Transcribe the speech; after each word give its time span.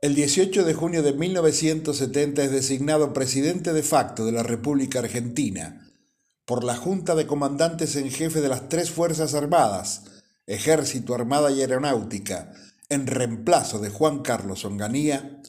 El 0.00 0.14
18 0.14 0.64
de 0.64 0.74
junio 0.74 1.02
de 1.02 1.12
1970 1.12 2.44
es 2.44 2.52
designado 2.52 3.12
presidente 3.12 3.72
de 3.72 3.82
facto 3.82 4.24
de 4.24 4.30
la 4.30 4.44
República 4.44 5.00
Argentina 5.00 5.90
por 6.44 6.62
la 6.62 6.76
Junta 6.76 7.16
de 7.16 7.26
Comandantes 7.26 7.96
en 7.96 8.08
Jefe 8.08 8.40
de 8.40 8.48
las 8.48 8.68
tres 8.68 8.92
Fuerzas 8.92 9.34
Armadas, 9.34 10.04
Ejército, 10.46 11.16
Armada 11.16 11.50
y 11.50 11.62
Aeronáutica, 11.62 12.52
en 12.88 13.08
reemplazo 13.08 13.80
de 13.80 13.90
Juan 13.90 14.22
Carlos 14.22 14.64
Onganía, 14.64 15.42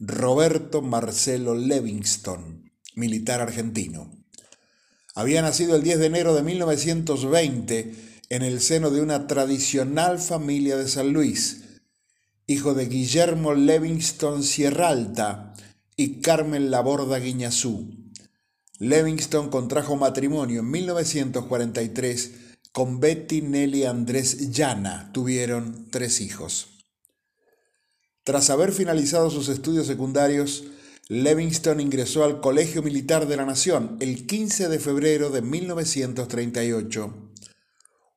Roberto 0.00 0.82
Marcelo 0.82 1.54
Levingston, 1.54 2.72
militar 2.96 3.40
argentino. 3.40 4.10
Había 5.14 5.40
nacido 5.40 5.76
el 5.76 5.84
10 5.84 6.00
de 6.00 6.06
enero 6.06 6.34
de 6.34 6.42
1920 6.42 7.94
en 8.28 8.42
el 8.42 8.60
seno 8.60 8.90
de 8.90 9.02
una 9.02 9.28
tradicional 9.28 10.18
familia 10.18 10.76
de 10.76 10.88
San 10.88 11.12
Luis, 11.12 11.67
hijo 12.50 12.72
de 12.72 12.86
Guillermo 12.86 13.52
Levingston 13.52 14.42
Sierralta 14.42 15.52
y 15.96 16.22
Carmen 16.22 16.70
Laborda 16.70 17.18
Guiñazú. 17.18 17.90
Levingston 18.78 19.50
contrajo 19.50 19.96
matrimonio 19.96 20.60
en 20.60 20.70
1943 20.70 22.32
con 22.72 23.00
Betty 23.00 23.42
Nelly 23.42 23.84
Andrés 23.84 24.50
Llana. 24.50 25.10
Tuvieron 25.12 25.90
tres 25.90 26.22
hijos. 26.22 26.68
Tras 28.24 28.48
haber 28.48 28.72
finalizado 28.72 29.30
sus 29.30 29.50
estudios 29.50 29.86
secundarios, 29.86 30.64
Levingston 31.08 31.80
ingresó 31.80 32.24
al 32.24 32.40
Colegio 32.40 32.82
Militar 32.82 33.28
de 33.28 33.36
la 33.36 33.44
Nación 33.44 33.98
el 34.00 34.26
15 34.26 34.70
de 34.70 34.78
febrero 34.78 35.28
de 35.28 35.42
1938. 35.42 37.14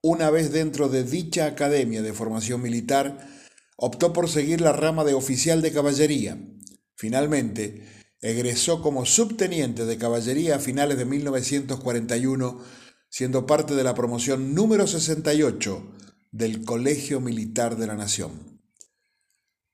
Una 0.02 0.29
vez 0.29 0.54
dentro 0.54 0.88
de 0.88 1.04
dicha 1.04 1.48
academia 1.48 2.02
de 2.02 2.13
formación 2.13 2.62
militar, 2.62 3.41
optó 3.81 4.13
por 4.13 4.30
seguir 4.30 4.62
la 4.62 4.73
rama 4.73 5.03
de 5.03 5.16
oficial 5.16 5.63
de 5.63 5.73
caballería. 5.73 6.38
Finalmente, 6.95 7.84
egresó 8.21 8.84
como 8.84 9.07
subteniente 9.07 9.85
de 9.85 9.98
caballería 9.98 10.57
a 10.57 10.60
finales 10.60 10.99
de 10.99 11.05
1941, 11.05 12.62
siendo 13.09 13.48
parte 13.48 13.74
de 13.74 13.84
la 13.84 13.96
promoción 13.96 14.54
número 14.54 14.85
68 14.85 15.96
del 16.32 16.63
Colegio 16.63 17.20
Militar 17.20 17.76
de 17.76 17.87
la 17.87 17.96
Nación. 17.96 18.62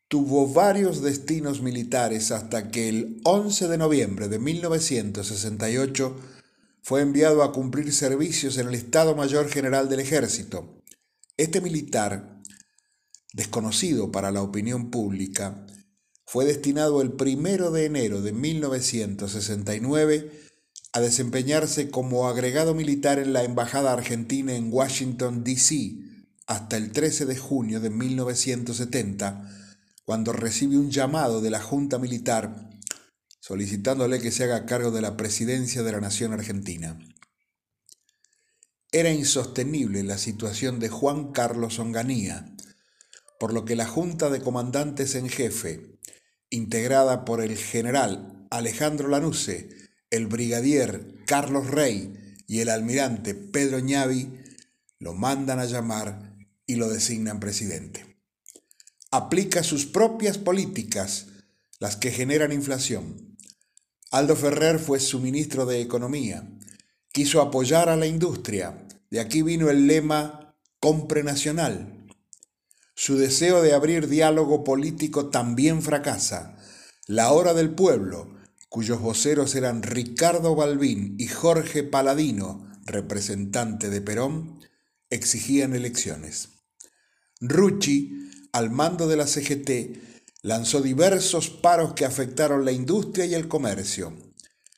Tuvo 0.08 0.47
varios 0.47 1.02
destinos 1.02 1.61
militares 1.61 2.31
hasta 2.31 2.72
que 2.72 2.88
el 2.88 3.19
11 3.25 3.67
de 3.67 3.78
noviembre 3.78 4.30
de 4.30 4.39
1968 4.39 6.16
fue 6.81 7.02
enviado 7.02 7.44
a 7.44 7.52
cumplir 7.52 7.91
servicios 7.91 8.58
en 8.58 8.69
el 8.69 8.75
Estado 8.75 9.17
Mayor 9.17 9.50
General 9.50 9.89
del 9.89 10.00
Ejército. 10.00 10.81
Este 11.35 11.59
militar 11.59 12.36
desconocido 13.33 14.11
para 14.11 14.31
la 14.31 14.42
opinión 14.42 14.89
pública, 14.89 15.66
fue 16.25 16.45
destinado 16.45 17.02
el 17.02 17.14
primero 17.14 17.72
de 17.72 17.86
enero 17.86 18.22
de 18.22 18.34
1969 18.34 20.31
a 20.94 21.00
desempeñarse 21.00 21.89
como 21.89 22.28
agregado 22.28 22.73
militar 22.73 23.19
en 23.19 23.34
la 23.34 23.44
Embajada 23.44 23.94
Argentina 23.94 24.56
en 24.56 24.72
Washington, 24.72 25.44
D.C., 25.44 25.95
hasta 26.47 26.78
el 26.78 26.92
13 26.92 27.25
de 27.25 27.38
junio 27.38 27.80
de 27.80 27.89
1970, 27.89 29.50
cuando 30.06 30.31
recibe 30.34 30.78
un 30.78 30.91
llamado 30.91 31.41
de 31.41 31.50
la 31.50 31.62
Junta 31.62 32.00
Militar 32.00 32.69
solicitándole 33.47 34.19
que 34.19 34.31
se 34.31 34.44
haga 34.44 34.66
cargo 34.66 34.91
de 34.91 35.02
la 35.02 35.16
presidencia 35.16 35.81
de 35.81 35.94
la 35.94 36.02
Nación 36.02 36.34
Argentina. 36.34 37.00
Era 38.91 39.09
insostenible 39.09 40.03
la 40.03 40.17
situación 40.17 40.80
de 40.80 40.89
Juan 40.89 41.31
Carlos 41.31 41.80
Onganía, 41.80 42.56
por 43.39 43.53
lo 43.53 43.66
que 43.66 43.75
la 43.75 43.85
Junta 43.85 44.30
de 44.30 44.41
Comandantes 44.41 45.16
en 45.16 45.30
Jefe, 45.30 45.99
integrada 46.49 47.25
por 47.25 47.41
el 47.41 47.57
general 47.57 48.47
Alejandro 48.49 49.07
Lanusse, 49.07 49.69
el 50.09 50.27
brigadier 50.27 51.23
Carlos 51.25 51.67
Rey 51.67 52.35
y 52.47 52.59
el 52.59 52.69
almirante 52.69 53.35
Pedro 53.35 53.79
Ñavi, 53.79 54.31
lo 55.00 55.13
mandan 55.13 55.59
a 55.59 55.66
llamar 55.66 56.35
y 56.66 56.75
lo 56.75 56.89
designan 56.89 57.39
presidente. 57.39 58.17
Aplica 59.12 59.63
sus 59.63 59.85
propias 59.85 60.38
políticas, 60.38 61.28
las 61.79 61.95
que 61.95 62.12
generan 62.12 62.51
inflación. 62.51 63.38
Aldo 64.12 64.35
Ferrer 64.35 64.79
fue 64.79 65.00
su 65.00 65.19
ministro 65.19 65.66
de 65.66 65.81
Economía. 65.81 66.50
Quiso 67.12 67.41
apoyar 67.41 67.89
a 67.89 67.97
la 67.97 68.07
industria. 68.07 68.88
De 69.09 69.19
aquí 69.19 69.41
vino 69.41 69.69
el 69.69 69.88
lema 69.88 70.56
Compre 70.79 71.23
Nacional 71.23 71.97
su 72.97 73.16
deseo 73.16 73.62
de 73.62 73.74
abrir 73.74 74.08
diálogo 74.08 74.63
político 74.63 75.28
también 75.28 75.84
fracasa. 75.84 76.58
La 77.06 77.31
hora 77.31 77.53
del 77.53 77.69
pueblo, 77.69 78.35
cuyos 78.69 79.00
voceros 79.00 79.53
eran 79.53 79.84
Ricardo 79.84 80.56
Balbín 80.56 81.16
y 81.19 81.28
Jorge 81.28 81.84
Paladino, 81.84 82.68
representante 82.88 83.91
de 83.91 84.02
Perón, 84.02 84.62
exigían 85.12 85.75
elecciones. 85.75 86.50
Rucci, 87.40 88.31
al 88.52 88.72
mando 88.72 89.07
de 89.07 89.16
la 89.16 89.28
CGT, 89.28 90.41
lanzó 90.41 90.81
diversos 90.81 91.52
paros 91.52 91.94
que 91.94 92.03
afectaron 92.03 92.66
la 92.66 92.72
industria 92.72 93.25
y 93.25 93.36
el 93.36 93.47
comercio. 93.47 94.18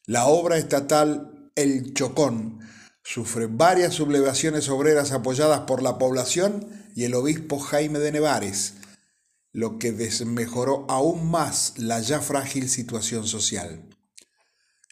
La 0.08 0.26
obra 0.26 0.58
estatal 0.58 1.52
El 1.56 1.94
Chocón 1.94 2.60
sufre 3.02 3.48
varias 3.48 3.94
sublevaciones 3.94 4.68
obreras 4.68 5.14
apoyadas 5.14 5.62
por 5.62 5.82
la 5.82 5.98
población 5.98 6.79
y 7.00 7.06
el 7.06 7.16
obispo 7.16 7.60
Jaime 7.60 7.98
de 8.00 8.12
Nevares, 8.12 8.74
lo 9.54 9.80
que 9.80 9.94
desmejoró 9.94 10.86
aún 10.90 11.32
más 11.32 11.76
la 11.78 12.02
ya 12.02 12.20
frágil 12.20 12.68
situación 12.68 13.26
social. 13.26 13.88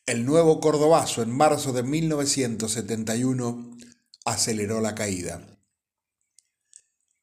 El 0.06 0.25
nuevo 0.25 0.62
Cordobazo 0.62 1.22
en 1.22 1.31
marzo 1.31 1.73
de 1.73 1.84
1971 1.84 3.78
aceleró 4.23 4.79
la 4.79 4.95
caída. 4.95 5.59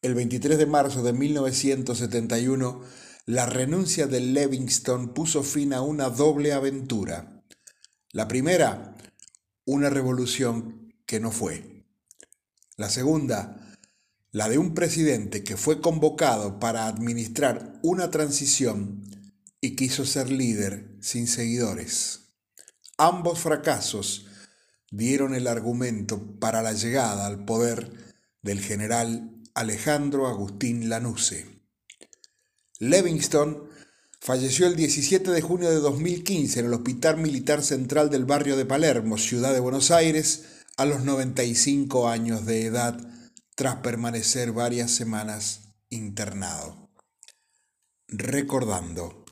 El 0.02 0.14
23 0.14 0.58
de 0.58 0.66
marzo 0.66 1.02
de 1.02 1.14
1971, 1.14 2.82
la 3.24 3.46
renuncia 3.46 4.06
de 4.06 4.20
Livingston 4.20 5.14
puso 5.14 5.42
fin 5.42 5.72
a 5.72 5.80
una 5.80 6.10
doble 6.10 6.52
aventura. 6.52 7.42
La 8.12 8.28
primera, 8.28 8.94
una 9.64 9.88
revolución 9.88 10.92
que 11.06 11.20
no 11.20 11.30
fue. 11.30 11.86
La 12.76 12.90
segunda, 12.90 13.63
la 14.34 14.48
de 14.48 14.58
un 14.58 14.74
presidente 14.74 15.44
que 15.44 15.56
fue 15.56 15.80
convocado 15.80 16.58
para 16.58 16.88
administrar 16.88 17.78
una 17.84 18.10
transición 18.10 19.00
y 19.60 19.76
quiso 19.76 20.04
ser 20.04 20.28
líder 20.28 20.96
sin 21.00 21.28
seguidores. 21.28 22.32
Ambos 22.98 23.38
fracasos 23.38 24.26
dieron 24.90 25.36
el 25.36 25.46
argumento 25.46 26.36
para 26.40 26.62
la 26.62 26.72
llegada 26.72 27.26
al 27.26 27.44
poder 27.44 27.92
del 28.42 28.60
general 28.60 29.40
Alejandro 29.54 30.26
Agustín 30.26 30.88
Lanusse. 30.88 31.46
Livingston 32.80 33.68
falleció 34.18 34.66
el 34.66 34.74
17 34.74 35.30
de 35.30 35.42
junio 35.42 35.70
de 35.70 35.76
2015 35.76 36.58
en 36.58 36.66
el 36.66 36.74
Hospital 36.74 37.18
Militar 37.18 37.62
Central 37.62 38.10
del 38.10 38.24
barrio 38.24 38.56
de 38.56 38.66
Palermo, 38.66 39.16
ciudad 39.16 39.54
de 39.54 39.60
Buenos 39.60 39.92
Aires, 39.92 40.64
a 40.76 40.86
los 40.86 41.04
95 41.04 42.08
años 42.08 42.46
de 42.46 42.66
edad 42.66 43.13
tras 43.54 43.76
permanecer 43.76 44.52
varias 44.52 44.90
semanas 44.90 45.68
internado. 45.88 46.90
Recordando 48.08 49.23